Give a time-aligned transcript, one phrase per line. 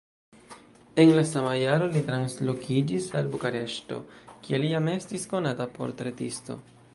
[1.01, 4.01] En la sama jaro li translokiĝis al Bukareŝto,
[4.47, 6.59] kie li jam estis konata portretisto.